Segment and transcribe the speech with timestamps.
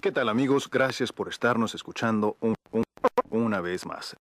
[0.00, 0.68] ¿Qué tal amigos?
[0.70, 2.84] Gracias por estarnos escuchando un- un-
[3.30, 4.16] una vez más.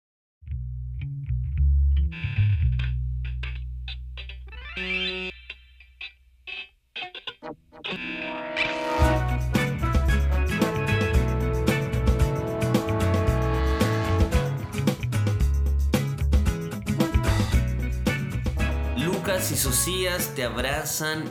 [18.96, 21.24] Lucas y Socias te abrazan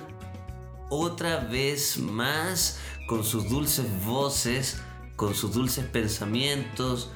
[0.89, 4.81] otra vez más con sus dulces voces,
[5.15, 7.11] con sus dulces pensamientos,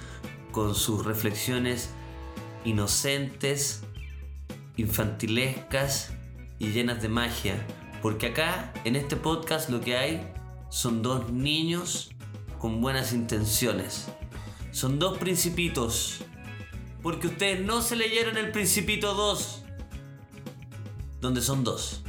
[0.51, 1.89] con sus reflexiones
[2.63, 3.83] inocentes,
[4.75, 6.13] infantilescas
[6.59, 7.65] y llenas de magia.
[8.01, 10.31] Porque acá, en este podcast, lo que hay
[10.69, 12.11] son dos niños
[12.59, 14.07] con buenas intenciones.
[14.71, 16.19] Son dos principitos.
[17.01, 19.63] Porque ustedes no se leyeron el Principito 2
[21.21, 22.03] donde son dos.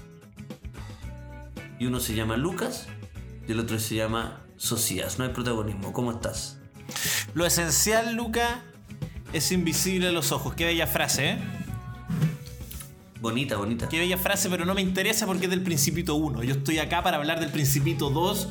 [1.79, 2.89] Y uno se llama Lucas
[3.49, 5.19] y el otro se llama Socias.
[5.19, 5.93] No hay protagonismo.
[5.93, 6.59] ¿Cómo estás?
[7.35, 8.63] Lo esencial, Luca,
[9.33, 10.55] es invisible a los ojos.
[10.55, 11.39] Qué bella frase, ¿eh?
[13.21, 13.89] Bonita, bonita.
[13.89, 16.45] Qué bella frase, pero no me interesa porque es del Principito 1.
[16.45, 18.49] Yo estoy acá para hablar del Principito 2,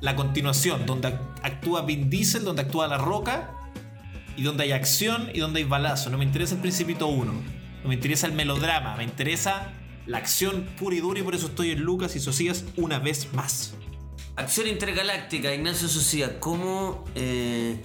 [0.00, 3.50] la continuación, donde ac- actúa Vin Diesel, donde actúa La Roca,
[4.36, 6.08] y donde hay acción y donde hay balazo.
[6.08, 7.32] No me interesa el Principito 1.
[7.82, 9.72] No me interesa el melodrama, me interesa
[10.06, 13.32] la acción pura y dura y por eso estoy en Lucas y Socias una vez
[13.34, 13.74] más.
[14.38, 16.30] Acción intergaláctica, Ignacio Socias.
[16.38, 17.04] ¿Cómo...
[17.16, 17.80] eh,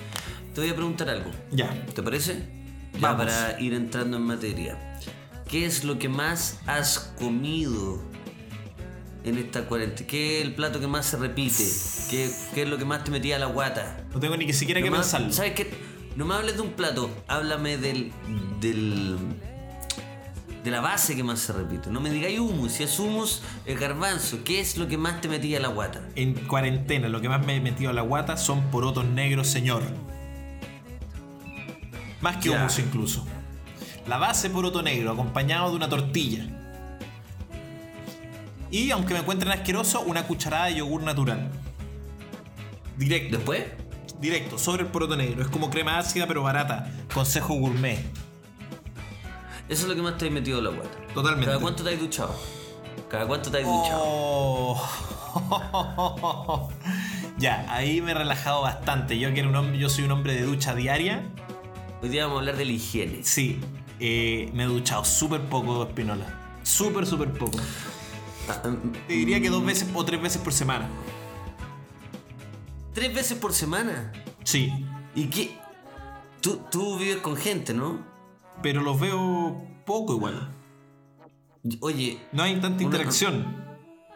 [0.54, 1.32] te voy a preguntar algo.
[1.52, 1.73] Ya.
[1.96, 2.48] ¿Te parece?
[2.94, 3.26] Ya Vamos.
[3.26, 5.00] para ir entrando en materia.
[5.48, 8.00] ¿Qué es lo que más has comido
[9.24, 10.08] en esta cuarentena?
[10.08, 11.64] ¿Qué es el plato que más se repite?
[12.12, 14.06] ¿Qué, qué es lo que más te metía a la guata?
[14.14, 15.34] No tengo ni que siquiera que pensarlo.
[15.34, 15.72] ¿Sabes qué?
[16.16, 18.12] No me hables de un plato, háblame del.
[18.62, 19.18] del.
[20.64, 21.89] De la base que más se repite.
[21.89, 24.44] No me digáis humus, si es humus, es garbanzo.
[24.44, 26.02] ¿Qué es lo que más te metía a la guata?
[26.16, 29.84] En cuarentena, lo que más me he metido a la guata son porotos negros, señor.
[32.22, 32.58] Más que Ya.
[32.58, 33.25] hummus incluso.
[34.08, 36.46] La base poroto negro, acompañado de una tortilla.
[38.72, 41.50] Y aunque me encuentren asqueroso, una cucharada de yogur natural.
[42.97, 43.63] Directo, ¿Después?
[44.19, 45.41] directo, sobre el poroto negro.
[45.41, 46.90] Es como crema ácida pero barata.
[47.13, 48.00] Consejo gourmet.
[49.73, 50.95] Eso es lo que más te has metido a la guata.
[51.16, 51.47] Totalmente.
[51.47, 52.35] ¿Cada cuánto te has duchado?
[53.09, 54.03] ¿Cada cuánto te has duchado?
[54.06, 54.79] Oh.
[57.39, 59.17] ya, ahí me he relajado bastante.
[59.17, 61.23] Yo que era un hombre, yo soy un hombre de ducha diaria.
[62.03, 63.23] Hoy día vamos a hablar de la higiene.
[63.23, 63.59] Sí,
[64.00, 66.59] eh, me he duchado súper poco, Espinola.
[66.62, 67.57] Súper, súper poco.
[68.47, 70.88] Ah, mm, Te diría que dos veces o tres veces por semana.
[72.94, 74.12] ¿Tres veces por semana?
[74.44, 74.72] Sí,
[75.16, 75.57] ¿Y qué?
[76.41, 78.12] Tú, tú vives con gente, ¿no?
[78.62, 80.50] Pero los veo poco igual.
[81.81, 83.64] Oye, No hay tanta Una- interacción.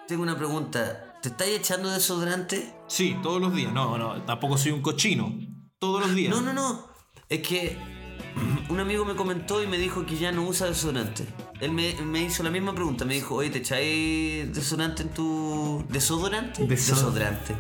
[0.07, 1.15] tengo una pregunta.
[1.21, 2.73] ¿Te estáis echando desodorante?
[2.87, 3.73] Sí, todos los días.
[3.73, 5.33] No, no, tampoco soy un cochino.
[5.79, 6.33] Todos los días.
[6.33, 6.87] No, no, no.
[7.29, 7.77] Es que
[8.69, 11.25] un amigo me comentó y me dijo que ya no usa desodorante.
[11.59, 13.03] Él me, me hizo la misma pregunta.
[13.05, 15.83] Me dijo, oye, ¿te echáis desodorante en tu.
[15.89, 16.63] ¿Desodorante?
[16.63, 17.55] Deso- Desodorante.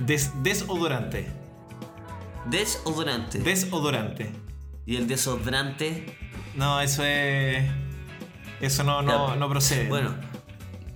[0.00, 1.28] Des- desodorante.
[2.50, 3.38] Desodorante.
[3.38, 4.32] Desodorante.
[4.88, 6.16] Y el desodorante.
[6.56, 7.62] No, eso es.
[8.62, 9.86] Eso no, no, no procede.
[9.86, 10.14] Bueno,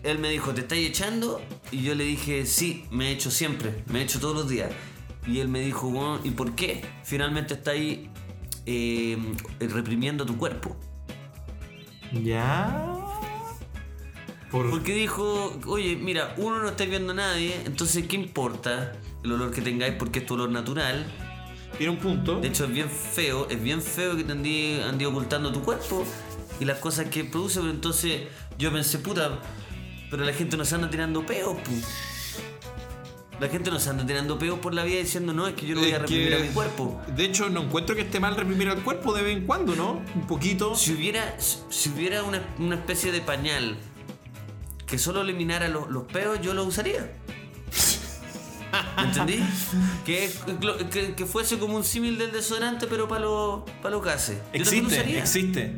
[0.03, 1.43] él me dijo, ¿te estáis echando?
[1.71, 3.85] Y yo le dije, sí, me he hecho siempre.
[3.89, 4.73] Me he hecho todos los días.
[5.27, 6.83] Y él me dijo, bueno, ¿y por qué?
[7.05, 8.09] Finalmente estáis
[8.65, 9.19] eh,
[9.61, 10.75] reprimiendo tu cuerpo.
[12.13, 12.95] ¿Ya?
[14.51, 14.71] Por...
[14.71, 18.93] Porque dijo, oye, mira, uno no está viendo a nadie, entonces ¿qué importa
[19.23, 19.95] el olor que tengáis?
[19.99, 21.07] Porque es tu olor natural.
[21.77, 22.41] Tiene un punto.
[22.41, 26.05] De hecho, es bien feo, es bien feo que te andí, andí ocultando tu cuerpo
[26.61, 28.23] y las cosas que produce, pero entonces
[28.59, 29.41] yo pensé, puta,
[30.11, 31.73] pero la gente no se anda tirando peos, pu.
[33.41, 35.75] La gente no se anda tirando peos por la vida diciendo, no, es que yo
[35.75, 37.01] no voy a reprimir que, a mi cuerpo.
[37.17, 40.03] De hecho, no encuentro que esté mal reprimir al cuerpo de vez en cuando, ¿no?
[40.15, 40.77] Un poquito.
[40.77, 43.77] Si hubiera, si hubiera una, una especie de pañal
[44.87, 47.11] que solo eliminara los, los peos, yo lo usaría.
[48.97, 49.39] ¿Me entendí?
[50.05, 50.31] Que,
[50.91, 54.03] que, que fuese como un símil del desodorante, pero para los para lo
[54.53, 55.19] Existe, usaría.
[55.19, 55.77] existe.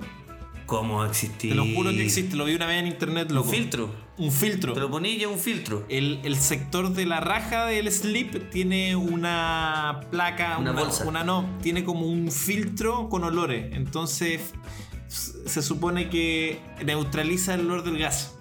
[0.67, 1.51] ¿Cómo existir?
[1.51, 2.37] Te lo juro que existe.
[2.37, 3.49] Lo vi una vez en internet, loco.
[3.49, 3.95] Un filtro.
[4.17, 4.73] Un filtro.
[4.73, 5.85] Te lo ponía ya un filtro.
[5.89, 11.05] El, el sector de la raja del slip tiene una placa, Una bolsa.
[11.05, 13.75] una no, tiene como un filtro con olores.
[13.75, 14.41] Entonces
[15.09, 18.35] se supone que neutraliza el olor del gas.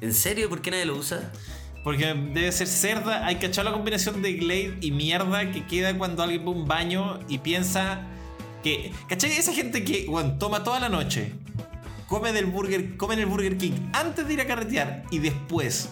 [0.00, 0.48] ¿En serio?
[0.48, 1.30] ¿Por qué nadie lo usa?
[1.82, 3.26] Porque debe ser cerda.
[3.26, 6.54] Hay que echar la combinación de Glade y mierda que queda cuando alguien va a
[6.54, 8.02] un baño y piensa
[8.62, 8.92] que.
[9.08, 9.32] ¿Cachai?
[9.32, 11.32] Esa gente que bueno, toma toda la noche,
[12.06, 15.90] come del burger, come en el Burger King antes de ir a carretear y después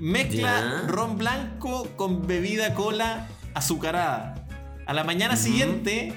[0.00, 4.46] Mezcla ron blanco con bebida cola azucarada.
[4.86, 6.14] A la mañana siguiente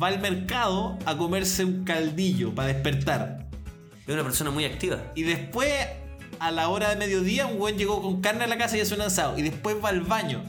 [0.00, 3.48] va al mercado a comerse un caldillo para despertar.
[4.06, 5.02] Es una persona muy activa.
[5.16, 5.74] Y después,
[6.40, 8.94] a la hora de mediodía, un buen llegó con carne a la casa y hace
[8.94, 9.38] un asado.
[9.38, 10.42] Y después va al baño.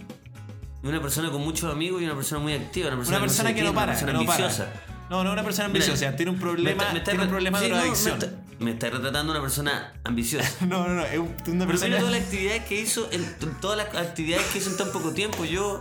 [0.83, 2.87] Una persona con muchos amigos y una persona muy activa.
[2.87, 4.45] Una persona, Una persona que no para, una que persona no para.
[4.45, 4.73] ambiciosa.
[5.09, 6.15] No, no, una persona Mira, ambiciosa.
[6.15, 8.19] Tiene un problema, Me está- me está tiene un problema sí, de no, drogadicción.
[8.19, 10.49] me, está, me está retratando una persona ambiciosa.
[10.67, 11.87] No, no, no, es un- una Pero persona.
[11.87, 15.11] mira todas las actividades que hizo, en, todas las actividades que hizo en tan poco
[15.11, 15.79] tiempo, yo,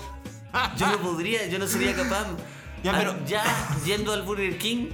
[0.79, 2.27] yo no podría, yo no sería capaz.
[2.83, 3.45] Ya, Ah, pero- ya
[3.85, 4.87] yendo al Burger King,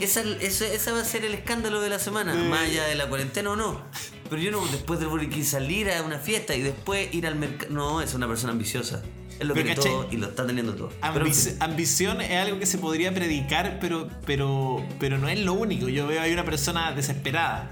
[0.00, 2.48] esa, esa, esa va a ser el escándalo de la semana, Eh.
[2.48, 3.82] más allá de la cuarentena o no.
[4.30, 7.34] Pero yo no, después del Burger King salir a una fiesta y después ir al
[7.34, 7.72] mercado.
[7.72, 9.02] No, es una persona ambiciosa.
[9.40, 10.90] Es lo que todo y lo está teniendo todo.
[11.12, 11.26] Pero,
[11.60, 15.88] ambición es algo que se podría predicar, pero, pero, pero no es lo único.
[15.88, 17.70] Yo veo ahí una persona desesperada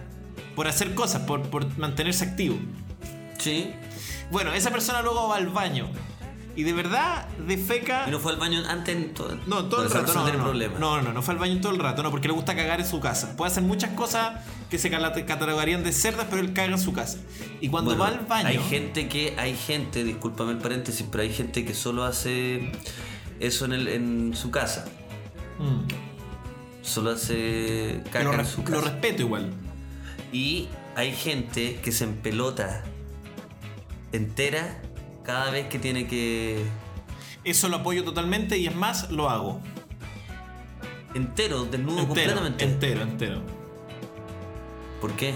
[0.57, 2.59] por hacer cosas, por, por mantenerse activo.
[3.39, 3.71] Sí.
[4.33, 5.91] Bueno, esa persona luego va al baño
[6.59, 8.07] y de verdad defeca.
[8.09, 10.13] Y no fue al baño antes en todo, No, todo el rato.
[10.13, 10.81] No, no, problemas.
[10.81, 12.87] no, no, no fue al baño todo el rato, no, porque le gusta cagar en
[12.87, 13.37] su casa.
[13.37, 17.19] Puede hacer muchas cosas que se catalogarían de cerdas, pero él caga en su casa.
[17.61, 18.49] Y cuando Bueno, va al baño.
[18.49, 22.73] Hay gente que, hay gente, discúlpame el paréntesis, pero hay gente que solo hace
[23.39, 24.85] eso en, el, en su casa.
[25.61, 25.87] Mm,
[26.83, 28.81] Solo hace lo, en su lo casa.
[28.81, 29.53] respeto igual.
[30.33, 30.67] Y
[30.97, 32.83] hay gente que se empelota
[34.11, 34.83] entera
[35.29, 36.65] cada vez que tiene que.
[37.45, 39.61] Eso lo apoyo totalmente y es más, lo hago.
[41.13, 42.65] Entero, desnudo Entero, completamente.
[42.65, 43.43] entero, entero.
[45.03, 45.31] ¿Por qué?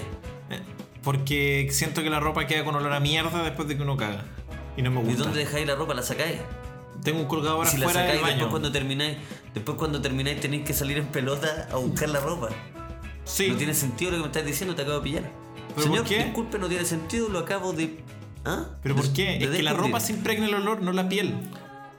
[0.49, 0.61] Eh,
[1.03, 4.25] Porque siento que la ropa queda con olor a mierda después de que uno caga.
[4.79, 5.25] Y no me ¿Y gusta.
[5.25, 5.93] dónde dejáis la ropa?
[5.93, 6.39] ¿La sacáis?
[7.05, 8.35] Tengo un colgador Y si la afuera del sacáis baño.
[8.37, 9.19] después cuando termináis,
[9.53, 12.49] después cuando termináis tenéis que salir en pelota a buscar la ropa.
[13.25, 13.49] Sí.
[13.51, 15.31] No tiene sentido lo que me estás diciendo, te acabo de pillar.
[15.75, 16.25] ¿Pero Señor, por qué?
[16.25, 17.99] disculpe, no tiene sentido, lo acabo de.
[18.45, 18.67] ¿Ah?
[18.83, 19.37] ¿Pero por qué?
[19.37, 21.37] Es que la ropa se impregna el olor, no la piel.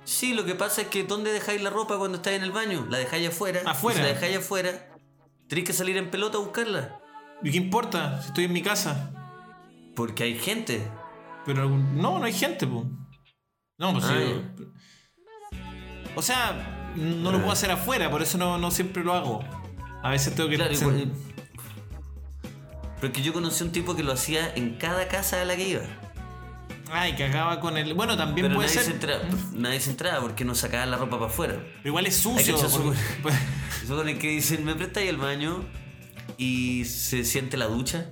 [0.04, 2.86] Sí, lo que pasa es que ¿dónde dejáis la ropa cuando estáis en el baño?
[2.90, 3.62] La dejáis afuera.
[3.66, 4.00] Afuera.
[4.00, 4.90] Si la dejáis afuera,
[5.48, 7.00] tenéis que salir en pelota a buscarla.
[7.42, 8.22] ¿Y qué importa?
[8.22, 9.12] Si estoy en mi casa.
[9.96, 10.86] Porque hay gente.
[11.46, 12.86] Pero no, no hay gente, po.
[13.78, 15.56] No, pues Ah, sí.
[16.16, 17.42] O sea, no lo Ah.
[17.42, 19.44] puedo hacer afuera, por eso no, no siempre lo hago.
[20.04, 20.56] A veces tengo que.
[20.58, 21.14] Claro, sen- igual-
[22.96, 25.56] Pero es que yo conocí un tipo que lo hacía en cada casa a la
[25.56, 25.82] que iba.
[26.94, 27.94] Ay, cagaba con el.
[27.94, 28.86] Bueno, también Pero puede nadie ser.
[28.92, 29.22] se, entra-
[29.54, 31.54] nadie se entraba porque no sacaban la ropa para afuera.
[31.78, 32.56] Pero igual es sucio.
[32.58, 32.98] porque-
[33.84, 35.66] Eso con el que dicen, ¿me prestáis el baño?
[36.38, 38.10] Y se siente la ducha.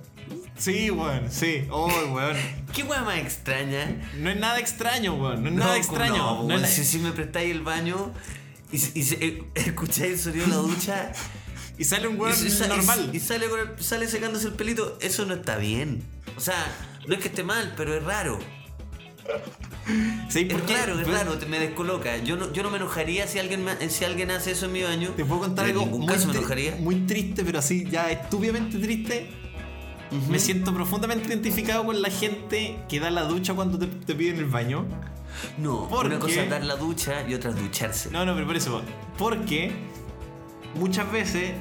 [0.56, 1.64] sí, weón, sí.
[1.70, 2.36] Oh, weón.
[2.72, 4.10] ¿Qué hueá más extraña?
[4.18, 5.42] No es nada extraño, weón.
[5.42, 6.16] No es nada extraño.
[6.16, 8.12] No, No weón, es- si, si me prestáis el baño
[8.72, 11.12] y, y se- eh, escucháis el sonido de la ducha
[11.78, 13.10] Y sale un y, weón y normal.
[13.12, 16.02] y sale, con el- sale secándose el pelito, eso no está bien.
[16.36, 16.66] O sea,
[17.06, 18.38] no es que esté mal, pero es raro.
[20.28, 20.48] ¿Sí?
[20.50, 22.16] Es raro, es raro, te me descoloca.
[22.18, 24.82] Yo no, yo no me enojaría si alguien, me- si alguien hace eso en mi
[24.82, 25.10] baño.
[25.16, 26.76] Te puedo contar algo En ningún muy, caso me enojaría.
[26.76, 29.28] muy triste, pero así ya estúpidamente triste.
[30.28, 34.36] Me siento profundamente identificado con la gente que da la ducha cuando te, te piden
[34.36, 34.84] el baño.
[35.56, 38.10] No, ¿Por una cosa es dar la ducha y otra es ducharse.
[38.10, 38.82] No, no, pero por eso.
[39.16, 39.72] Porque
[40.74, 41.52] muchas veces,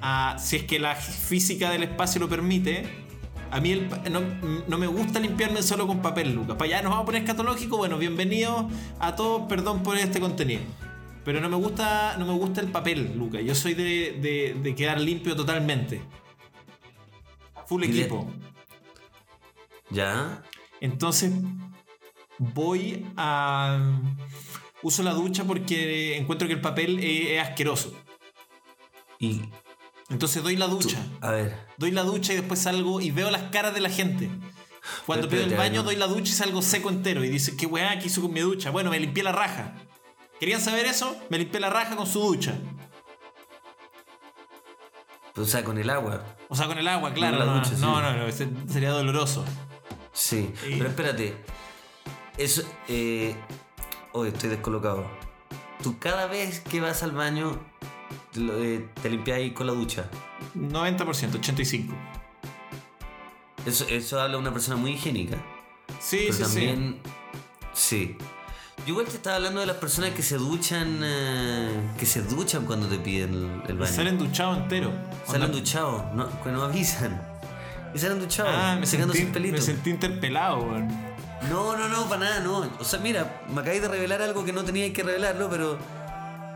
[0.00, 3.06] ah, si es que la física del espacio lo permite,
[3.50, 4.20] a mí el no,
[4.66, 6.56] no me gusta limpiarme solo con papel, Lucas.
[6.56, 7.76] Para allá nos vamos a poner escatológico.
[7.78, 8.66] Bueno, bienvenidos
[8.98, 10.60] a todos, perdón por este contenido.
[11.24, 13.42] Pero no me gusta, no me gusta el papel, Lucas.
[13.44, 16.00] Yo soy de, de- de quedar limpio totalmente.
[17.66, 18.30] Full equipo.
[19.90, 20.42] ¿Ya?
[20.80, 21.32] Entonces
[22.38, 24.00] voy a...
[24.80, 27.92] Uso la ducha porque encuentro que el papel es, es asqueroso.
[29.18, 29.42] Y.
[30.10, 30.98] Entonces doy la tú- ducha.
[31.20, 31.66] a ver.
[31.76, 34.30] Doy la ducha y después salgo y veo las caras de la gente.
[35.04, 35.82] Cuando pido el baño no.
[35.84, 37.22] doy la ducha y salgo seco entero.
[37.24, 38.70] Y dice, ¿qué weá que hizo con mi ducha?
[38.70, 39.74] Bueno, me limpié la raja.
[40.40, 41.14] ¿Querían saber eso?
[41.28, 42.54] Me limpié la raja con su ducha.
[45.36, 46.24] O sea, con el agua.
[46.48, 47.38] O sea, con el agua, claro.
[47.38, 47.80] la No, ducha, sí.
[47.80, 49.44] no, no, no, ese- sería doloroso.
[50.12, 50.52] Sí.
[50.68, 51.36] Y- Pero espérate.
[52.36, 52.62] Eso.
[52.88, 53.36] Eh,
[54.12, 55.06] hoy estoy descolocado.
[55.82, 57.60] Tú cada vez que vas al baño
[58.32, 60.06] te, eh, te limpias con la ducha.
[60.54, 61.94] 90%, 85%.
[63.66, 65.36] Eso, eso habla de una persona muy higiénica.
[66.00, 67.00] Sí, Pero sí, también.
[67.72, 68.16] Sí.
[68.86, 71.00] Yo igual te estaba hablando de las personas que se duchan.
[71.02, 73.72] eh, que se duchan cuando te piden el, el sí.
[73.74, 73.92] baño.
[73.92, 74.92] Salen duchados entero.
[75.26, 77.20] Salen duchados, no, no avisan.
[77.94, 80.88] Y salen duchados, Ah, me sentí, me sentí interpelado, weón.
[81.50, 82.70] No, no, no, para nada, no.
[82.78, 85.78] O sea, mira, me acabáis de revelar algo que no tenía que revelarlo, pero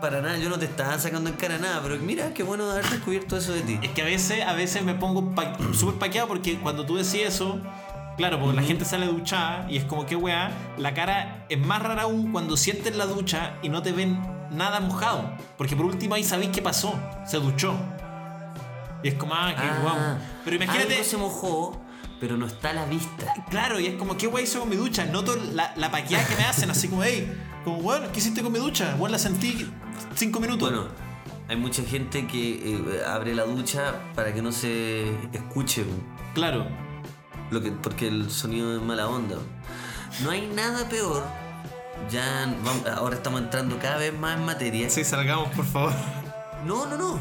[0.02, 2.84] para nada, yo no te estaba sacando en cara nada, pero mira, qué bueno haber
[2.90, 3.78] descubierto eso de ti.
[3.82, 7.22] Es que a veces, a veces me pongo pa- súper paqueado porque cuando tú decís
[7.24, 7.58] eso,
[8.18, 11.82] Claro, porque la gente sale duchada y es como que weá, la cara es más
[11.82, 15.32] rara aún cuando sientes la ducha y no te ven nada mojado.
[15.56, 16.92] Porque por último ahí sabéis qué pasó,
[17.26, 17.74] se duchó.
[19.02, 19.96] Y es como, ah, qué Ah, guau.
[20.44, 21.80] Pero imagínate, Algo se mojó,
[22.20, 23.32] pero no está a la vista.
[23.48, 25.06] claro, y es como, ¿qué guay hizo con mi ducha?
[25.06, 27.32] Noto la, la paqueada que me hacen, así como, hey,
[27.64, 28.94] como, bueno, ¿qué hiciste con mi ducha?
[28.98, 29.68] Bueno, la sentí
[30.14, 30.68] cinco minutos.
[30.70, 30.86] Bueno,
[31.48, 35.84] hay mucha gente que eh, abre la ducha para que no se escuche.
[36.34, 36.66] Claro.
[37.50, 39.36] Lo que, porque el sonido es mala onda.
[40.22, 41.22] No hay nada peor.
[42.10, 44.88] Ya vamos- ahora estamos entrando cada vez más en materia.
[44.90, 45.92] Sí, salgamos, por favor.
[46.66, 47.20] No, no, no.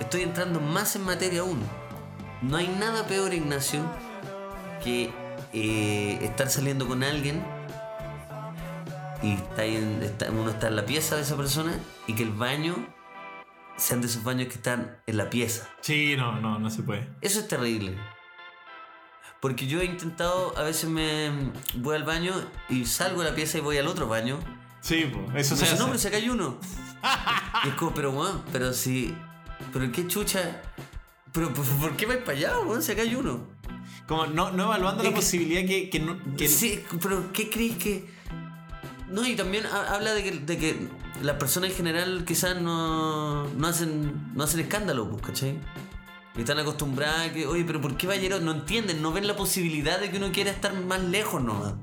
[0.00, 1.60] Estoy entrando más en materia aún.
[2.42, 3.80] No hay nada peor, Ignacio,
[4.82, 5.10] que
[5.52, 7.42] eh, estar saliendo con alguien
[9.22, 12.22] y está ahí en- está- uno está en la pieza de esa persona y que
[12.22, 12.74] el baño
[13.76, 15.68] sean de esos baños que están en la pieza.
[15.80, 17.08] Sí, no, no, no se puede.
[17.20, 17.96] Eso es terrible.
[19.40, 21.30] Porque yo he intentado, a veces me
[21.76, 22.32] voy al baño
[22.68, 24.38] y salgo de la pieza y voy al otro baño.
[24.80, 25.86] Sí, po, eso se dice, no, hace.
[25.86, 26.58] pero se cae uno.
[27.64, 29.14] y es como, pero weón, pero si.
[29.72, 30.62] Pero qué chucha.
[31.32, 32.82] Pero ¿por, qué vais para allá, weón?
[32.82, 33.48] Se cae uno.
[34.06, 37.50] Como no, no evaluando Es la que- posibilidad que, que, no- que- Sí, pero ¿qué
[37.50, 38.21] crees que.?
[39.12, 40.88] No, y también ha- habla de que, de que
[41.22, 45.58] las personas en general quizás no, no hacen no hacen escándalo, pues, ¿cachai?
[46.36, 49.02] Y están acostumbradas a que, oye, pero ¿por qué Ballero no entienden?
[49.02, 51.74] No ven la posibilidad de que uno quiera estar más lejos nomás.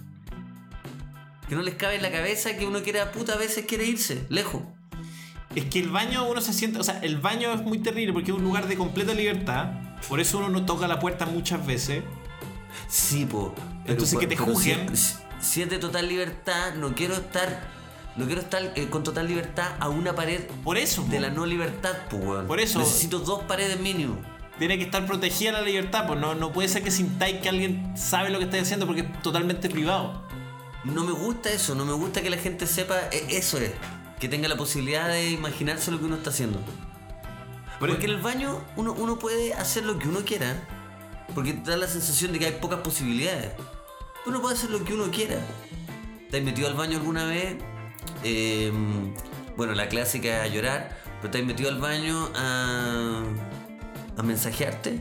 [1.47, 4.25] Que no les cabe en la cabeza que uno quiera, puta, a veces quiere irse,
[4.29, 4.61] lejos.
[5.55, 8.31] Es que el baño uno se siente, o sea, el baño es muy terrible porque
[8.31, 9.71] es un lugar de completa libertad.
[10.07, 12.03] Por eso uno no toca la puerta muchas veces.
[12.87, 13.53] Sí, po.
[13.85, 14.95] Entonces, que te juzguen.
[14.95, 17.77] Si, si es de total libertad, no quiero estar.
[18.15, 21.21] No quiero estar eh, con total libertad a una pared Por eso, de po.
[21.21, 22.47] la no libertad, pues, weón.
[22.47, 24.17] Por eso- Necesito dos paredes mínimo.
[24.57, 26.05] tiene que estar protegida la libertad.
[26.07, 29.01] Pues no, no puede ser que sintáis que alguien sabe lo que está haciendo porque
[29.01, 30.27] es totalmente privado.
[30.83, 32.97] No me gusta eso, no me gusta que la gente sepa.
[33.11, 33.71] eh, Eso es.
[34.19, 36.59] Que tenga la posibilidad de imaginarse lo que uno está haciendo.
[37.79, 40.61] Pero- Porque en el baño uno, uno puede hacer lo que uno quiera.
[41.33, 43.51] Porque te da la sensación de que hay pocas posibilidades.
[44.25, 45.37] Uno puede hacer lo que uno quiera.
[46.29, 47.55] ¿Te has metido al baño alguna vez?
[48.23, 48.71] Eh,
[49.57, 50.97] bueno, la clásica es a llorar.
[51.21, 53.23] Pero te has metido al baño a.
[54.17, 54.99] a mensajearte.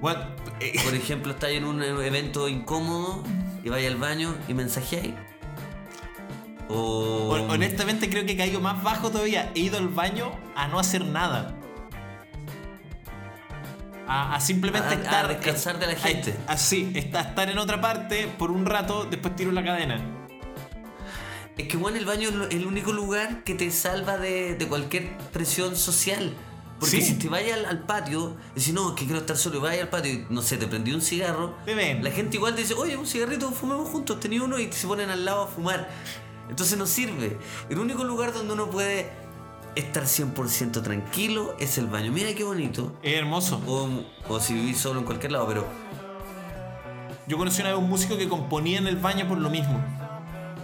[0.00, 0.16] What?
[0.60, 3.22] Eh, Por ejemplo, estás en un evento incómodo
[3.62, 5.14] y vais al baño y mensajeáis.
[6.68, 7.28] O.
[7.34, 9.52] hon- honestamente creo que caído más bajo todavía.
[9.54, 11.54] He ido al baño a no hacer nada.
[14.06, 16.36] A, a simplemente A- descansar de la gente.
[16.46, 20.00] Así, está, estar en otra parte por un rato, después tiro la cadena.
[21.56, 25.16] Es que bueno, el baño es el único lugar que te salva de, de cualquier
[25.32, 26.34] presión social.
[26.80, 27.02] Porque Sí.
[27.02, 29.60] si te vayas al, al patio, y si no, es que quiero estar solo y
[29.60, 32.02] vayas al patio y no sé, te prendió un cigarro, Te ven.
[32.02, 35.08] la gente igual te dice, oye, un cigarrito, fumemos juntos, tenía uno y se ponen
[35.08, 35.88] al lado a fumar.
[36.50, 37.38] Entonces no sirve.
[37.70, 39.08] El único lugar donde uno puede
[39.76, 42.12] estar 100% tranquilo es el baño.
[42.12, 42.92] Mira qué bonito.
[43.02, 43.60] Es hermoso.
[43.66, 43.88] O,
[44.32, 45.66] o si vivís solo en cualquier lado, pero
[47.26, 49.78] Yo conocí una vez un músico que componía en el baño por lo mismo.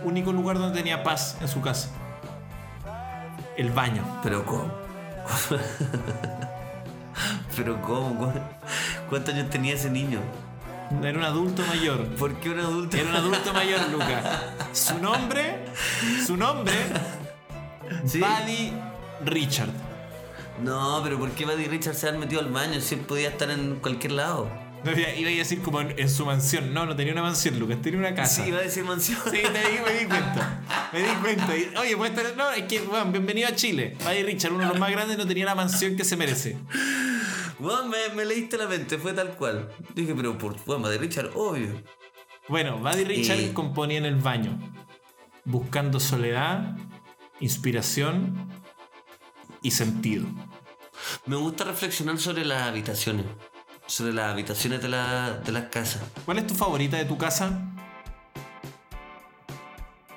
[0.05, 1.91] Único lugar donde tenía paz en su casa.
[3.57, 4.03] El baño.
[4.23, 4.71] Pero ¿cómo?
[7.57, 8.17] Pero ¿cómo?
[8.17, 8.33] ¿Cu-
[9.09, 10.21] ¿Cuántos años tenía ese niño?
[11.03, 12.05] Era un adulto mayor.
[12.17, 12.97] ¿Por qué un adulto?
[12.97, 14.43] Era un adulto mayor, Luca.
[14.73, 15.67] Su nombre,
[16.27, 16.75] su nombre,
[18.07, 18.21] Sí.
[18.21, 18.73] Buddy
[19.25, 19.71] Richard.
[20.63, 23.51] No, pero ¿por qué Buddy Richard se ha metido al baño si él podía estar
[23.51, 24.51] en cualquier lado?
[24.85, 26.73] No, iba a decir como en, en su mansión.
[26.73, 28.43] No, no tenía una mansión, Lucas, tenía una casa.
[28.43, 29.19] Sí, iba a decir mansión.
[29.31, 30.63] Sí, me di cuenta.
[30.93, 31.57] Me di cuenta.
[31.57, 32.35] Y, Oye, puede estar.
[32.37, 33.97] No, es que, bueno, bienvenido a Chile.
[34.03, 36.57] Buddy Richard, uno de los más grandes, no tenía la mansión que se merece.
[37.59, 39.69] Bueno, me, me leíste la mente, fue tal cual.
[39.95, 41.83] Dije, pero por bueno, Buddy Richard, obvio.
[42.49, 44.59] Bueno, Buddy Richard Y- componía en el baño,
[45.45, 46.75] buscando soledad,
[47.39, 48.49] inspiración
[49.63, 50.27] y sentido.
[51.27, 53.27] Me gusta reflexionar sobre las habitaciones.
[53.87, 56.03] Sobre las habitaciones de, la- de las casas.
[56.25, 57.61] ¿Cuál es tu favorita de tu casa?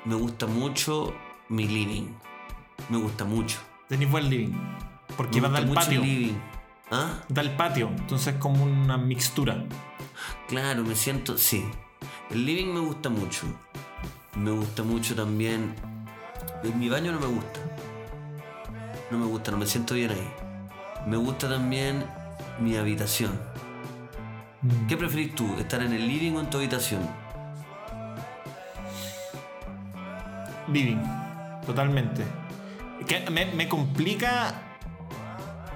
[0.05, 1.13] Me gusta mucho
[1.49, 2.13] mi living.
[2.89, 3.59] Me gusta mucho.
[3.87, 4.53] Tenés buen living.
[5.17, 6.01] Porque me va mucho patio.
[6.01, 6.33] living.
[6.91, 7.21] ¿Ah?
[7.29, 9.63] Da el patio, entonces es como una mixtura.
[10.47, 11.65] Claro, me siento, sí.
[12.29, 13.47] El living me gusta mucho.
[14.35, 15.73] Me gusta mucho también.
[16.75, 17.59] Mi baño no me gusta.
[19.13, 20.27] No me gusta, no me siento bien ahí.
[21.05, 22.03] Me gusta también
[22.59, 23.39] mi habitación.
[24.63, 24.87] Mm.
[24.87, 25.45] ¿Qué preferís tú?
[25.59, 27.07] ¿Estar en el living o en tu habitación?
[30.67, 30.97] Living,
[31.63, 32.23] totalmente.
[33.07, 34.55] Que me, me complica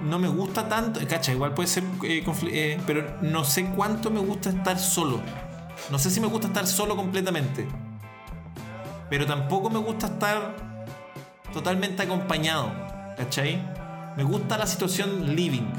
[0.01, 1.00] no me gusta tanto.
[1.08, 1.84] Cacha, igual puede ser.
[2.06, 5.22] eh, eh, pero no sé cuánto me gusta estar solo.
[5.91, 7.67] No sé si me gusta estar solo completamente.
[9.12, 10.56] Pero tampoco me gusta estar
[11.53, 12.87] totalmente acompañado.
[13.17, 13.62] ¿Cachai?
[14.15, 15.69] Me gusta la situación living,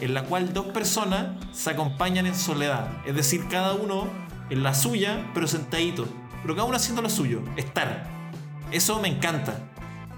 [0.00, 2.88] en la cual dos personas se acompañan en soledad.
[3.06, 4.06] Es decir, cada uno
[4.50, 6.06] en la suya, pero sentadito.
[6.42, 7.42] Pero cada uno haciendo lo suyo.
[7.56, 8.06] Estar.
[8.70, 9.58] Eso me encanta.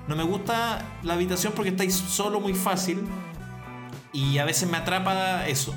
[0.06, 3.04] No me gusta la habitación porque estáis solo muy fácil.
[4.12, 5.74] Y a veces me atrapa eso.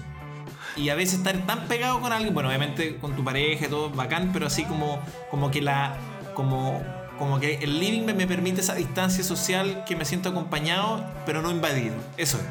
[0.75, 3.89] Y a veces estar tan pegado con alguien, bueno, obviamente con tu pareja y todo,
[3.91, 4.99] bacán, pero así como,
[5.29, 5.95] como que la.
[6.33, 6.81] como.
[7.19, 11.41] Como que el living me, me permite esa distancia social que me siento acompañado, pero
[11.41, 11.95] no invadido.
[12.17, 12.43] Eso es.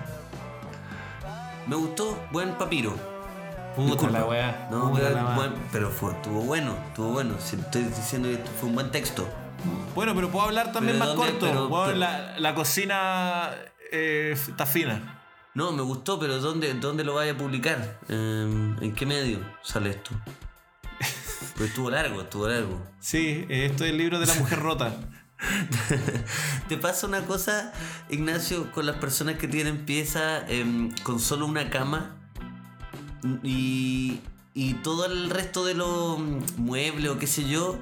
[1.67, 2.95] Me gustó, buen papiro.
[3.77, 4.19] Puta Disculpa.
[4.19, 4.69] la weá.
[4.71, 5.35] No, puta pero, la weá.
[5.37, 7.35] buen- pero fue, estuvo bueno, estuvo bueno.
[7.39, 9.27] Si estoy diciendo que fue un buen texto.
[9.95, 11.33] Bueno, pero puedo hablar también Pero más ¿dónde?
[11.33, 11.47] corto.
[11.47, 13.51] Pero- Weón, pero- la, la cocina
[13.93, 15.19] eh, está fina.
[15.55, 17.99] No, me gustó, pero ¿dónde, dónde lo vaya a publicar?
[18.09, 20.11] Eh, ¿En qué medio sale esto?
[21.65, 22.87] Estuvo largo, estuvo largo.
[23.01, 24.97] Sí, eh, esto es el libro de la mujer rota.
[26.69, 27.73] ¿Te pasa una cosa,
[28.09, 32.17] Ignacio, con las personas que tienen pieza em, con solo una cama
[33.43, 34.21] y,
[34.55, 36.19] y todo el resto de los
[36.57, 37.81] muebles o qué sé yo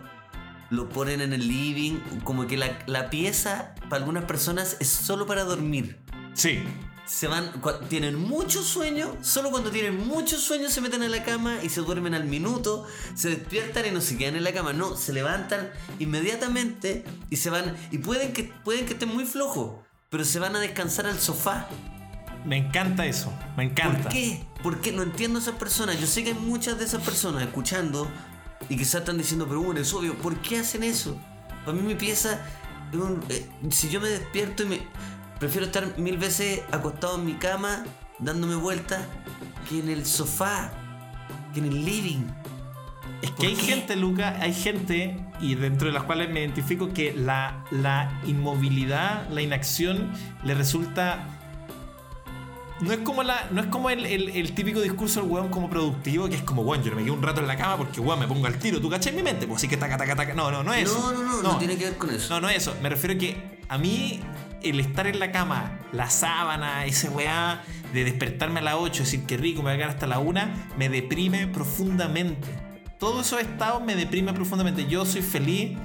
[0.70, 1.98] lo ponen en el living?
[2.24, 6.00] Como que la, la pieza para algunas personas es solo para dormir.
[6.34, 6.62] Sí.
[7.10, 7.50] Se van,
[7.88, 11.80] tienen mucho sueño, solo cuando tienen mucho sueño se meten en la cama y se
[11.80, 12.86] duermen al minuto,
[13.16, 17.50] se despiertan y no se quedan en la cama, no, se levantan inmediatamente y se
[17.50, 21.18] van, y pueden que, pueden que estén muy flojos, pero se van a descansar al
[21.18, 21.68] sofá.
[22.44, 23.32] Me encanta eso.
[23.56, 24.04] Me encanta.
[24.04, 24.46] ¿Por qué?
[24.62, 24.92] ¿Por qué?
[24.92, 26.00] No entiendo a esas personas.
[26.00, 28.08] Yo sé que hay muchas de esas personas escuchando
[28.68, 31.20] y quizás están diciendo, pero bueno, es obvio, ¿por qué hacen eso?
[31.64, 32.40] Para mí mi pieza,
[33.28, 34.80] eh, si yo me despierto y me...
[35.40, 37.84] Prefiero estar mil veces acostado en mi cama,
[38.20, 39.00] dándome vueltas,
[39.68, 40.70] que en el sofá,
[41.52, 42.24] que en el living.
[43.22, 43.62] Es ¿Por que hay qué?
[43.62, 49.28] gente, Luca, hay gente, y dentro de las cuales me identifico, que la, la inmovilidad,
[49.30, 50.12] la inacción,
[50.44, 51.26] le resulta.
[52.80, 55.68] No es como, la, no es como el, el- el típico discurso del weón como
[55.68, 58.00] productivo, que es como, weón, yo no me quedo un rato en la cama porque,
[58.00, 58.80] weón, me pongo al tiro.
[58.80, 59.46] ¿Tú cachai mi mente?
[59.46, 60.32] Pues así que taca, taca, taca.
[60.34, 60.98] No, no, no es eso.
[60.98, 62.32] No, no, no, no, tiene que ver con eso.
[62.34, 62.74] No, no es eso.
[62.82, 64.20] Me refiero a que a mí
[64.62, 69.26] el estar en la cama, la sábana, ese weá de despertarme a las 8, decir
[69.26, 70.40] que rico, me voy a quedar hasta la 1,
[70.76, 72.48] me deprime profundamente.
[72.98, 74.86] Todos esos estados me deprime profundamente.
[74.86, 75.78] Yo soy feliz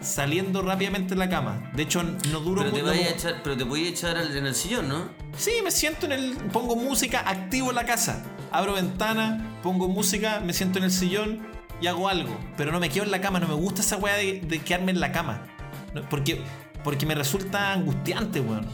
[0.00, 1.70] saliendo rápidamente de la cama.
[1.74, 4.46] De hecho, no duro Pero te, vaya a echar, pero te voy a echar en
[4.46, 5.08] el sillón, ¿no?
[5.36, 6.36] Sí, me siento en el.
[6.52, 8.24] Pongo música, activo la casa.
[8.50, 11.46] Abro ventana, pongo música, me siento en el sillón
[11.80, 12.36] y hago algo.
[12.56, 14.92] Pero no me quedo en la cama, no me gusta esa weá de, de quedarme
[14.92, 15.46] en la cama.
[15.94, 16.42] No, Porque,
[16.88, 18.64] porque me resulta angustiante, weón.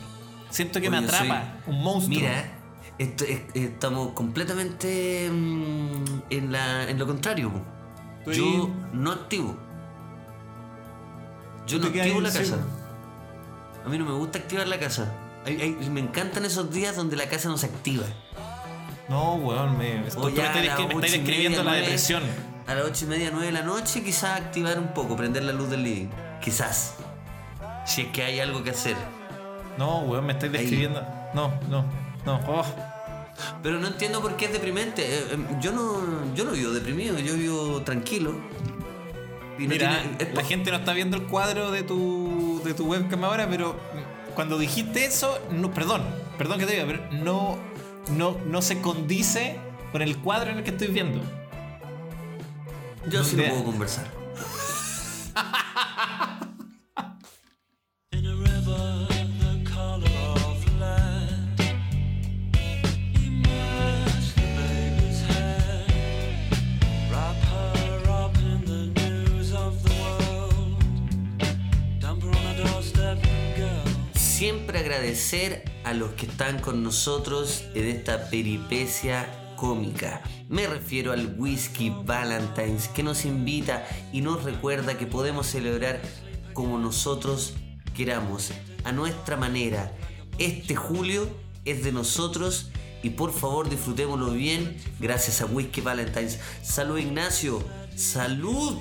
[0.49, 2.17] Siento que me atrapa, un monstruo.
[2.21, 2.45] Mira,
[2.97, 7.51] esto- es- estamos completamente mm, en, la, en lo contrario.
[8.21, 9.57] Estoy- Yo no activo.
[11.67, 12.59] Yo no activo la casa.
[13.85, 15.13] A mí no me gusta activar la casa.
[15.45, 18.05] Hay- hay- me encantan esos días donde la casa no se activa.
[19.09, 22.23] No, weón, me, esto- ya me me media, describiendo la depresión.
[22.69, 25.53] A las ocho y media, nueve de la noche, quizás activar un poco, prender la
[25.53, 26.11] luz del living.
[26.41, 26.95] Quizás.
[27.85, 28.97] Si es que hay algo que hacer.
[29.79, 30.61] No, weón, me estáis Ahí.
[30.61, 31.03] describiendo.
[31.35, 31.85] No, no,
[32.25, 32.41] no.
[32.47, 32.65] Oh.
[33.63, 35.03] Pero no entiendo por qué es deprimente.
[35.03, 38.31] Eh, eh, Yo no, yo no vivo deprimido, yo vivo tranquilo.
[39.59, 42.75] Y no Mira, tiene- es la gente no está viendo el cuadro de tu, de
[42.75, 43.77] tu webcam ahora, pero
[44.35, 46.03] cuando dijiste eso, no, perdón,
[46.39, 47.57] perdón que te diga, pero no,
[48.17, 49.59] no, no se condice
[49.93, 51.21] con el cuadro en el que estoy viendo.
[53.09, 54.07] Yo sí lo puedo conversar.
[75.15, 80.21] Agradecer a los que están con nosotros en esta peripecia cómica.
[80.49, 86.03] Me refiero al Whisky Valentine's que nos invita y nos recuerda que podemos celebrar
[86.53, 87.55] como nosotros
[87.95, 88.51] queramos,
[88.83, 89.93] a nuestra manera.
[90.39, 91.29] Este julio
[91.65, 92.71] es de nosotros
[93.05, 96.41] y por favor disfrutémoslo bien gracias a Whisky Valentine's.
[96.65, 97.63] Salud Ignacio,
[97.95, 98.79] salud.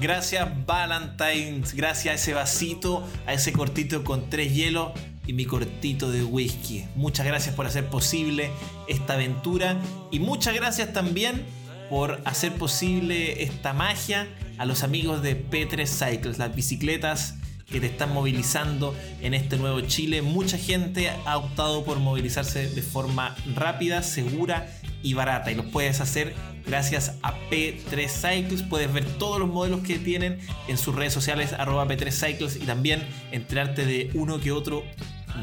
[0.00, 4.92] Gracias Valentine's, gracias a ese vasito, a ese cortito con tres hielos
[5.26, 6.84] y mi cortito de whisky.
[6.94, 8.50] Muchas gracias por hacer posible
[8.88, 9.80] esta aventura
[10.10, 11.44] y muchas gracias también
[11.88, 14.26] por hacer posible esta magia
[14.58, 17.34] a los amigos de P3 Cycles, las bicicletas
[17.72, 20.22] que te están movilizando en este nuevo Chile.
[20.22, 24.68] Mucha gente ha optado por movilizarse de forma rápida, segura
[25.02, 25.50] y barata.
[25.50, 26.34] Y lo puedes hacer
[26.66, 28.62] gracias a P3 Cycles.
[28.62, 32.60] Puedes ver todos los modelos que tienen en sus redes sociales, arroba P3 Cycles, y
[32.60, 34.84] también enterarte de uno que otro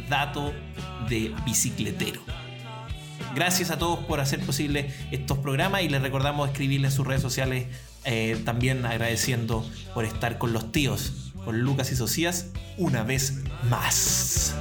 [0.09, 0.53] dato
[1.07, 2.21] de bicicletero.
[3.35, 7.21] Gracias a todos por hacer posible estos programas y les recordamos escribirle en sus redes
[7.21, 7.67] sociales
[8.05, 12.47] eh, también agradeciendo por estar con los tíos, con Lucas y Socias,
[12.77, 14.55] una vez más.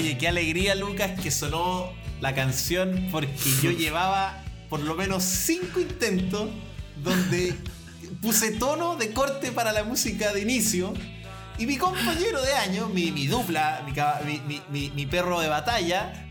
[0.00, 3.28] Oye, qué alegría, Lucas, que sonó la canción porque
[3.62, 6.48] yo llevaba por lo menos cinco intentos
[7.02, 7.54] donde
[8.22, 10.94] puse tono de corte para la música de inicio.
[11.58, 13.84] Y mi compañero de año, mi, mi dupla,
[14.24, 16.26] mi, mi- mi- perro de batalla,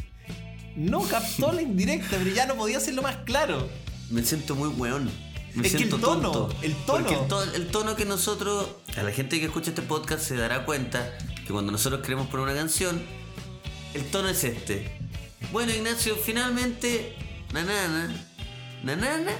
[0.75, 3.69] no captó la indirecta, pero ya no podía hacerlo más claro.
[4.10, 5.12] Me siento muy weón.
[5.53, 6.55] Me Es que el tono, tonto.
[6.63, 7.05] el tono.
[7.05, 10.36] Porque el, to- el tono que nosotros, a la gente que escucha este podcast se
[10.36, 12.99] dará cuenta que cuando nosotros queremos poner una canción,
[13.93, 14.89] el tono es este.
[15.52, 17.15] Bueno, Ignacio, finalmente,
[17.54, 18.13] nanana,
[18.84, 19.32] nanana,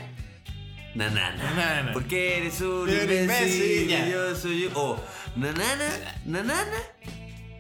[0.96, 1.44] nanana.
[1.44, 1.94] Nanana.
[1.94, 4.70] Porque eres un imbécil, y yo soy yo.
[4.76, 5.00] O
[5.36, 6.66] nanana, nanana,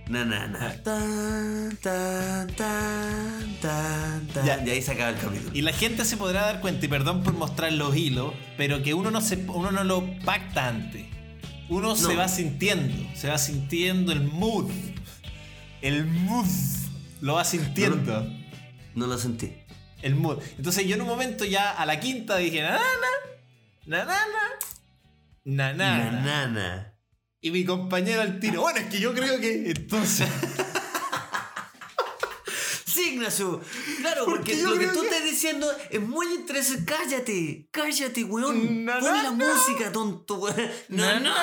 [0.07, 0.73] nanana.
[0.83, 4.45] Tan, tan, tan, tan, tan.
[4.45, 4.63] Ya.
[4.65, 5.51] Y ahí se acaba el capítulo.
[5.53, 8.93] Y la gente se podrá dar cuenta, y perdón por mostrar los hilos, pero que
[8.95, 11.05] uno no, se, uno no lo pacta antes.
[11.69, 14.71] Uno se va sintiendo, se va sintiendo el mood.
[15.81, 16.45] El mood.
[17.21, 18.25] Lo va sintiendo.
[18.95, 19.53] No lo sentí.
[20.01, 20.41] El mood.
[20.57, 22.81] Entonces yo en un momento ya a la quinta dije, nanana,
[23.85, 24.39] nanana,
[25.43, 26.11] nanana.
[26.11, 26.93] Nanana.
[27.41, 30.27] Y mi compañero al tiro, bueno, es que yo creo que entonces...
[32.85, 33.61] Sí, Ignacio.
[34.01, 36.83] Claro, porque, lo que tú que- estás diciendo es muy interesante.
[36.85, 38.83] Cállate, cállate, weón.
[38.83, 39.45] Na, Pon na, la na.
[39.53, 40.55] música, tonto, weón.
[40.89, 41.33] No, no,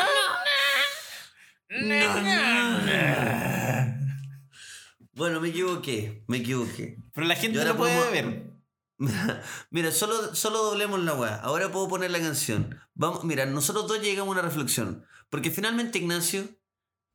[5.16, 6.98] Bueno, me equivoqué, me equivoqué.
[7.14, 8.52] Pero la gente ahora lo puede podemos- ver.
[9.70, 11.36] Mira, solo, solo doblemos la weá.
[11.36, 12.78] Ahora puedo poner la canción.
[12.94, 15.06] Vamos, mira, nosotros dos llegamos a una reflexión.
[15.30, 16.44] Porque finalmente, Ignacio,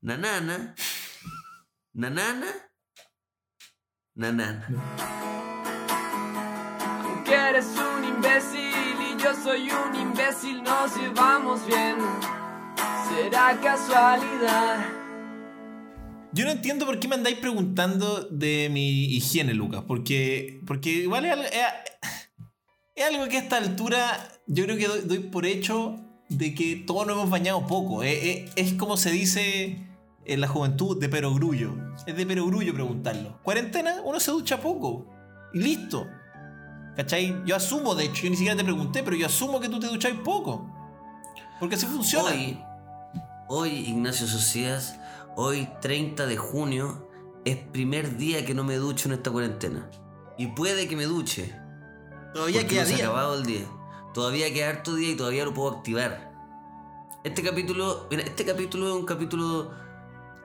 [0.01, 0.75] nanana,
[1.93, 2.47] nanana,
[4.15, 4.67] nanana.
[7.03, 11.97] Aunque eres un imbécil y yo soy un imbécil, nos llevamos bien.
[13.09, 15.00] Será casualidad.
[16.33, 19.83] Yo no entiendo por qué me andáis preguntando de mi higiene, Lucas.
[19.87, 21.33] Porque, porque igual es,
[22.95, 25.95] es- algo que a esta altura yo creo que doy, por hecho
[26.29, 28.03] de que todos nos hemos bañado poco.
[28.03, 29.87] Es como se dice
[30.25, 31.75] en la juventud de perogrullo.
[32.07, 33.39] Es de perogrullo preguntarlo.
[33.43, 35.07] Cuarentena, uno se ducha poco.
[35.53, 36.07] Y listo.
[36.95, 37.41] ¿Cachai?
[37.45, 39.87] Yo asumo, de hecho, yo ni siquiera te pregunté, pero yo asumo que tú te
[39.87, 40.69] ducháis poco.
[41.59, 42.29] Porque así funciona.
[42.29, 42.59] Hoy,
[43.47, 44.99] hoy, Ignacio Socias,
[45.35, 47.07] hoy 30 de junio,
[47.45, 49.89] es primer día que no me ducho en esta cuarentena.
[50.37, 51.55] Y puede que me duche.
[52.33, 53.05] Todavía queda no se ha día.
[53.05, 53.65] acabado el día.
[54.13, 56.31] Todavía queda harto día y todavía lo puedo activar.
[57.23, 59.71] Este capítulo, mira, este capítulo es un capítulo,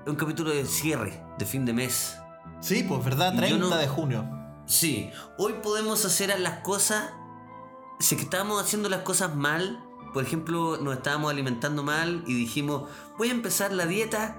[0.05, 2.17] es un capítulo de cierre, de fin de mes.
[2.61, 4.29] Sí, pues verdad, Y yo 30 no- de junio.
[4.67, 7.11] Sí, hoy podemos hacer las cosas.
[8.01, 12.35] Si es que estábamos haciendo las cosas mal, por ejemplo, nos estábamos alimentando mal y
[12.35, 14.37] dijimos, voy a empezar la dieta.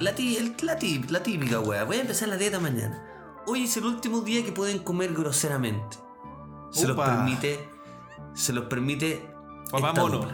[0.00, 3.04] La, tí- el- la, tí- la típica wea, voy a empezar la dieta mañana.
[3.46, 5.96] Hoy es el último día que pueden comer groseramente.
[6.70, 7.68] Se los permite.
[8.34, 9.26] Se los permite.
[9.70, 10.26] Papá mono.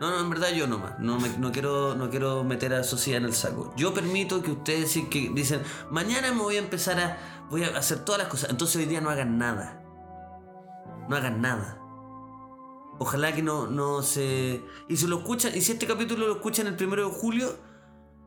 [0.00, 0.98] No, no, en verdad yo nomás.
[0.98, 3.72] No, me- no, quiero, no quiero meter a Sociedad en el saco.
[3.76, 7.18] Yo permito que ustedes que dicen, mañana me voy a empezar a.
[7.50, 8.50] Voy a hacer todas las cosas.
[8.50, 9.82] Entonces hoy día no hagan nada.
[11.08, 11.78] No hagan nada.
[12.98, 14.62] Ojalá que no, no se.
[14.88, 17.54] Y si lo escuchan, y si este capítulo lo escuchan el primero de julio,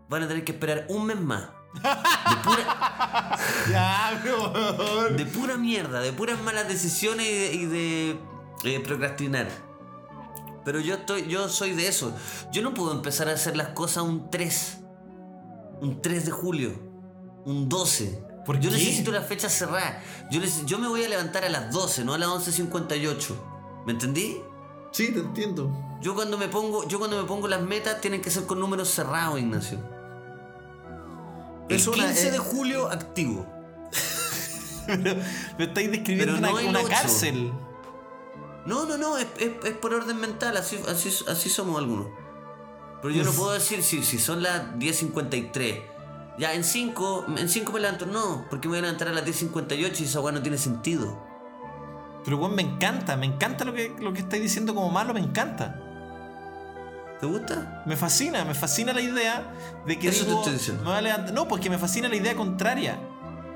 [0.09, 1.49] van a tener que esperar un mes más.
[1.75, 3.37] De pura,
[3.69, 4.21] Ya,
[5.15, 8.19] de pura mierda, de puras malas decisiones y de, y de,
[8.75, 9.47] eh, procrastinar.
[10.63, 12.15] Pero yo estoy, yo soy de eso.
[12.51, 14.77] Yo no puedo empezar a hacer las cosas un 3.
[15.81, 16.71] Un 3 de julio.
[17.45, 18.23] Un 12.
[18.45, 18.77] ¿Por yo qué?
[18.77, 20.01] necesito la fecha cerrada.
[20.31, 23.35] Yo, neces- yo me voy a levantar a las 12, no a las 11.58.
[23.85, 24.37] ¿Me entendí?
[24.91, 25.71] Sí, te entiendo.
[26.01, 28.89] Yo cuando me pongo, yo cuando me pongo las metas tienen que ser con números
[28.89, 29.77] cerrados, Ignacio.
[31.69, 33.45] El Es una- 15 de eh, julio activo.
[34.87, 35.15] Pero
[35.57, 37.51] me estáis describiendo Pero una, no cárcel.
[38.65, 42.07] No, no, no, es, es- es por orden mental, así, así, así somos algunos.
[43.01, 45.83] Pero yo no puedo decir si, si son las 10.53.
[46.37, 48.05] Ya, en 5, en 5 me levanto.
[48.05, 51.23] No, porque me voy a levantar a las 10.58 y esa weá no tiene sentido.
[52.23, 55.19] Pero weón, me encanta, me encanta lo que, lo que estáis diciendo como malo, me
[55.19, 55.79] encanta.
[57.19, 57.83] ¿Te gusta?
[57.85, 59.53] Me fascina, me fascina la idea
[59.85, 60.83] de que Eso te digo, estoy diciendo.
[60.83, 62.99] me voy a levantar- No, porque me fascina la idea contraria.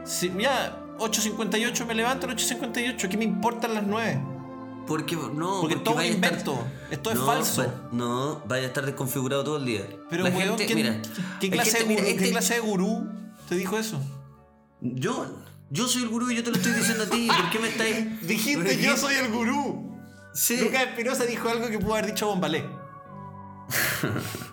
[0.06, 4.22] Si, ya, 8.58 me levanto a las 8.58, ¿qué me importan las 9?
[4.88, 6.58] Porque no, Porque todo es a estar- invento,
[6.90, 7.62] esto es falso.
[7.64, 9.84] va- no, vaya a estar desconfigurado todo el día.
[10.10, 11.02] Pero La weón, gente, ¿quién- mira,
[11.40, 13.08] ¿qué, clase gente- de mira, gurú, ¿qué este- clase de gurú
[13.48, 14.02] te dijo eso?
[14.82, 15.28] Yo,
[15.70, 17.28] yo soy el gurú y yo te lo estoy diciendo a ti.
[17.28, 18.22] ¿Por qué me estáis.?
[18.28, 20.00] Dijiste yo soy el gurú.
[20.34, 20.58] Sí.
[20.58, 22.66] Lucas Espinosa dijo algo que pudo haber dicho Bombalé.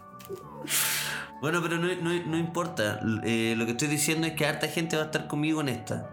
[1.40, 2.98] Bueno, pero no, no- no importa.
[3.22, 6.10] Eh, lo que estoy diciendo es que harta gente va a estar conmigo en esta.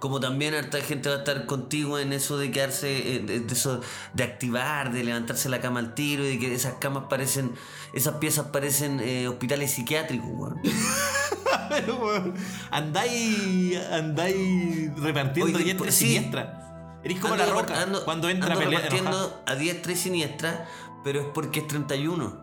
[0.00, 3.52] Como también harta gente va a estar contigo en eso de quedarse, eh, de, de
[3.52, 3.82] eso
[4.14, 7.52] de activar, de levantarse la cama al tiro y de que esas camas parecen,
[7.94, 10.60] esas piezas parecen eh, hospitales psiquiátricos, weón.
[12.70, 16.06] Andáis, andáis repartiendo Oye, y sí.
[16.06, 16.58] siniestra.
[17.04, 20.68] Eres como Ando la roca ando- cuando entra ando a diestra y siniestra,
[21.02, 22.42] pero es porque es 31.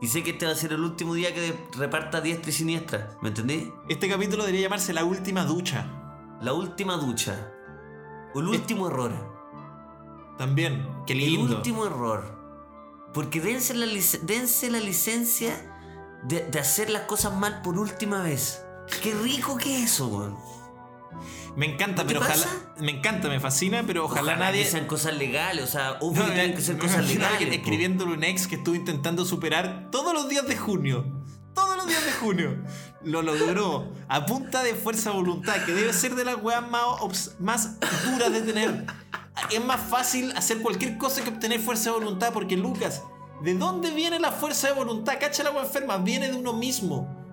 [0.00, 2.52] Y sé que este va a ser el último día que reparta a diestra y
[2.52, 3.72] siniestra, ¿me entendí?
[3.88, 5.86] Este capítulo debería llamarse La Última Ducha.
[6.42, 7.50] La última ducha.
[8.34, 9.12] O el último error.
[10.36, 10.86] También.
[11.06, 11.56] Qué El lindo.
[11.56, 12.36] último error.
[13.14, 13.86] Porque dense la,
[14.22, 15.54] dense la licencia
[16.24, 18.62] de, de hacer las cosas mal por última vez.
[19.02, 20.36] Qué rico que es eso, weón.
[21.56, 22.46] Me encanta, ¿No te pero ojalá.
[22.78, 24.62] Me encanta, me fascina, pero ojalá, Ojalá nadie.
[24.64, 27.52] que sean cosas legales, o sea, obvio No, que tienen que ser cosas legales.
[27.54, 31.04] escribiéndole un ex que estuvo intentando superar todos los días de junio.
[31.54, 32.62] Todos los días de junio.
[33.02, 37.78] Lo logró a punta de fuerza voluntad, que debe ser de las weas más, más
[38.10, 38.84] duras de tener.
[39.50, 43.02] Es más fácil hacer cualquier cosa que obtener fuerza de voluntad, porque Lucas,
[43.42, 45.14] ¿de dónde viene la fuerza de voluntad?
[45.18, 47.25] Cacha la wea enferma, viene de uno mismo.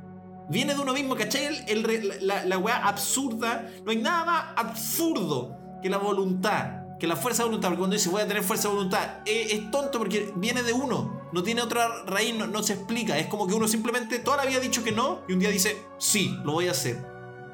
[0.50, 1.64] Viene de uno mismo, ¿cachai?
[1.68, 3.70] El, el la, la weá absurda.
[3.86, 7.70] No hay nada más absurdo que la voluntad, que la fuerza de voluntad.
[7.70, 10.74] Porque cuando dice voy a tener fuerza de voluntad, eh, es tonto porque viene de
[10.74, 11.22] uno.
[11.32, 13.18] No tiene otra raíz, no, no se explica.
[13.18, 15.50] Es como que uno simplemente toda la vida ha dicho que no y un día
[15.50, 17.06] dice sí, lo voy a hacer.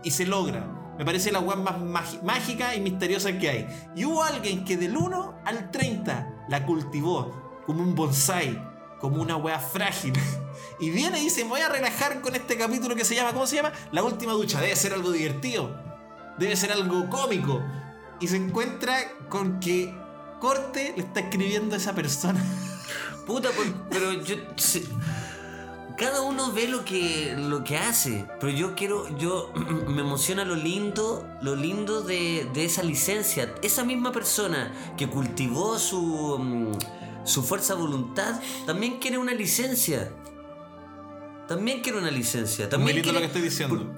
[0.03, 0.75] Y se logra.
[0.97, 3.67] Me parece la weá más mágica y misteriosa que hay.
[3.95, 8.61] Y hubo alguien que del 1 al 30 la cultivó como un bonsai,
[8.99, 10.13] como una weá frágil.
[10.81, 13.45] Y viene y dice, me voy a relajar con este capítulo que se llama, ¿cómo
[13.45, 13.73] se llama?
[13.91, 14.61] La última ducha.
[14.61, 15.75] Debe ser algo divertido.
[16.37, 17.61] Debe ser algo cómico.
[18.21, 19.93] Y se encuentra con que
[20.39, 22.41] Corte le está escribiendo a esa persona.
[23.27, 24.35] Puta, por- pero yo.
[25.97, 28.25] cada uno ve lo que, lo que hace.
[28.39, 29.17] Pero yo quiero.
[29.17, 29.51] Yo
[29.87, 31.27] me emociona lo lindo.
[31.41, 33.53] Lo lindo de, de esa licencia.
[33.61, 36.37] Esa misma persona que cultivó su.
[36.39, 36.71] mm,
[37.29, 38.39] su fuerza de voluntad.
[38.65, 40.11] También quiere una licencia.
[41.47, 42.65] También quiere una licencia.
[42.65, 43.91] Muy También lo que estoy diciendo.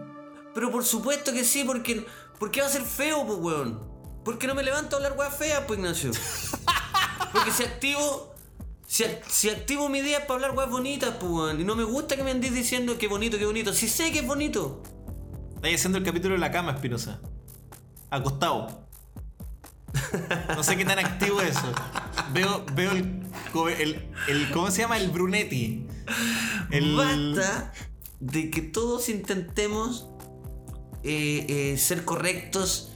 [0.53, 2.05] Pero por supuesto que sí, porque.
[2.39, 3.79] ¿Por qué va a ser feo, pues, weón?
[4.25, 6.11] Porque no me levanto a hablar weá fea, pues, Ignacio.
[7.33, 8.33] Porque si activo.
[8.87, 11.61] Si, ac- si activo mi día es para hablar weas bonitas, pues, weón.
[11.61, 13.73] Y no me gusta que me andes diciendo que bonito, que bonito.
[13.73, 14.81] Si sé que es bonito.
[15.55, 17.19] Estáis haciendo el capítulo de la cama, Espinosa.
[18.09, 18.85] Acostado.
[20.55, 21.71] No sé qué tan activo es eso.
[22.33, 23.20] Veo, veo el,
[23.79, 24.97] el, el- ¿Cómo se llama?
[24.97, 25.87] El Brunetti.
[26.71, 26.95] El.
[26.95, 27.73] Basta
[28.19, 30.07] de que todos intentemos
[31.03, 32.91] eh, eh, ser correctos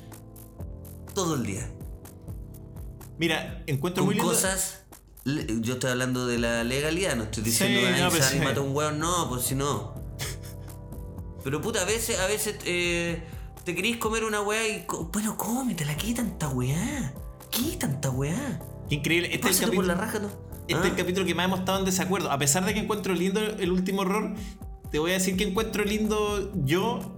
[1.14, 1.70] todo el día.
[3.18, 4.30] Mira, encuentro Con muy lindo.
[4.32, 4.82] cosas.
[5.26, 8.40] Yo estoy hablando de la legalidad, no estoy diciendo Sí, que no, sí.
[8.40, 9.96] mata a un weón, no, pues si no.
[11.44, 13.24] Pero puta, a veces, a veces eh,
[13.64, 14.86] te querís comer una weá y.
[15.12, 17.14] Bueno, cómetela, ¿qué tanta weá?
[17.50, 18.60] ¿Qué tanta weá?
[18.90, 19.34] Qué increíble.
[19.34, 19.88] Este es el Pásate por capítulo.
[19.88, 20.45] la raja, ¿no?
[20.68, 20.80] Este Ah.
[20.86, 22.32] es el capítulo que más hemos estado en desacuerdo.
[22.32, 24.34] A pesar de que encuentro lindo el último error,
[24.92, 27.12] te voy a decir que encuentro lindo yo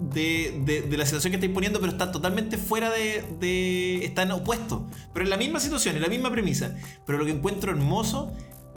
[0.00, 4.04] de, de- de la situación que estáis poniendo, pero está totalmente fuera de, de.
[4.04, 4.82] Están opuestos.
[5.12, 6.74] Pero en la misma situación, en la misma premisa.
[7.06, 8.32] Pero lo que encuentro hermoso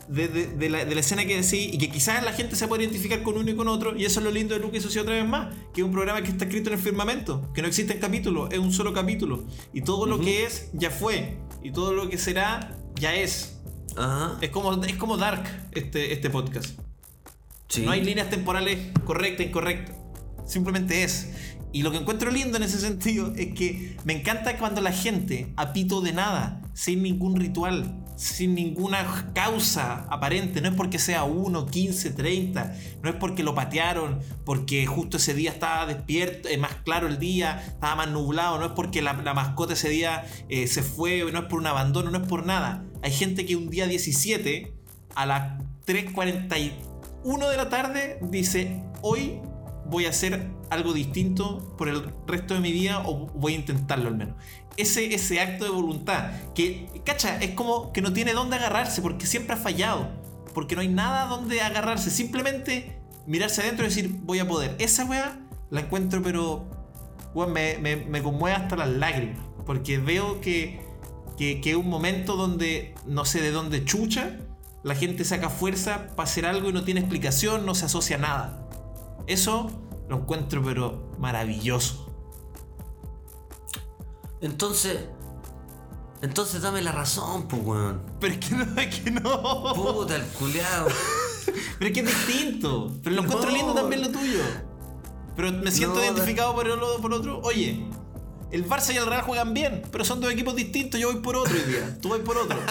[0.09, 2.67] de, de- de la, de la escena que decís y que quizás la gente se
[2.67, 3.95] puede identificar con uno y con otro.
[3.95, 5.93] Y eso es lo lindo de Luke y Socio otra vez más, que es un
[5.93, 9.45] programa que está escrito en el firmamento, que no existen capítulos, es un solo capítulo.
[9.71, 13.52] Y todo lo que es ya fue, y todo lo que será ya es.
[13.97, 14.37] Ajá.
[14.41, 16.79] Es como, es como Dark este, este podcast.
[17.67, 17.83] Sí.
[17.83, 19.95] No hay líneas temporales correctas, incorrectas.
[20.45, 21.31] Simplemente es.
[21.71, 25.51] Y lo que encuentro lindo en ese sentido es que me encanta cuando la gente,
[25.55, 31.23] a pito de nada, sin ningún ritual, sin ninguna causa aparente, no es porque sea
[31.23, 36.57] 1, 15, 30, no es porque lo patearon, porque justo ese día estaba despierto, eh,
[36.57, 40.25] más claro el día, estaba más nublado, no es porque la, la mascota ese día
[40.49, 42.85] eh, se fue, no es por un abandono, no es por nada.
[43.03, 44.73] Hay gente que un día 17,
[45.13, 49.41] a las 3.41 de la tarde, dice, hoy
[49.85, 54.07] voy a hacer algo distinto por el resto de mi vida o voy a intentarlo
[54.07, 54.35] al menos.
[54.77, 59.27] Ese, ese acto de voluntad, que, cacha, es como que no tiene dónde agarrarse porque
[59.27, 60.09] siempre ha fallado,
[60.53, 64.77] porque no hay nada donde agarrarse, simplemente mirarse adentro y decir, voy a poder.
[64.79, 66.69] Esa weá la encuentro, pero
[67.33, 70.79] weón, me, me, me conmueve hasta las lágrimas, porque veo que,
[71.37, 74.37] que, que es un momento donde no sé de dónde chucha,
[74.83, 78.19] la gente saca fuerza para hacer algo y no tiene explicación, no se asocia a
[78.19, 78.69] nada.
[79.27, 79.71] Eso
[80.09, 82.13] lo encuentro pero maravilloso.
[84.41, 85.05] Entonces.
[86.21, 88.01] Entonces dame la razón, pues, weón.
[88.19, 89.73] Pero es que no, es que no.
[89.73, 90.87] Puta, el culeado.
[91.77, 92.91] Pero es que es distinto.
[93.03, 93.57] Pero lo encuentro No.
[93.57, 94.39] lindo también lo tuyo.
[95.35, 97.41] Pero me siento No, identificado por, el, por otro.
[97.43, 97.85] Oye,
[98.53, 100.99] el Barça y el Real juegan bien, pero son dos equipos distintos.
[100.99, 101.97] Yo voy por otro hoy día.
[102.01, 102.57] Tú vas por otro.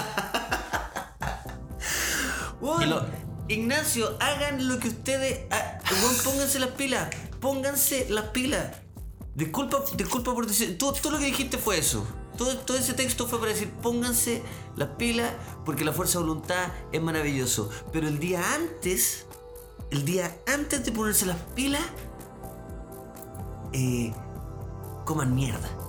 [2.60, 3.04] Weón, Y lo-
[3.48, 5.40] Ignacio, hagan lo que ustedes.
[6.24, 7.08] pónganse las pilas.
[7.40, 8.76] Pónganse las pilas.
[9.34, 10.78] Disculpa, disculpa por decir.
[10.78, 12.06] Todo, todo lo que dijiste fue eso.
[12.38, 14.42] Todo, todo ese texto fue para decir pónganse
[14.76, 15.32] las pilas
[15.66, 17.68] porque la fuerza de voluntad es maravilloso.
[17.92, 19.26] Pero el día antes,
[19.90, 21.82] el día antes de ponerse las pilas,
[23.72, 24.14] eh,
[25.04, 25.81] coman mierda.